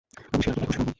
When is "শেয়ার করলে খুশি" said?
0.43-0.79